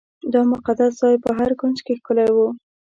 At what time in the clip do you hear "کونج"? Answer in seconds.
1.59-1.77